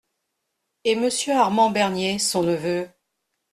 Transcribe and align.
Et 0.83 0.95
Monsieur 0.95 1.35
Armand 1.37 1.69
Bernier, 1.69 2.17
son 2.17 2.41
neveu? 2.41 2.89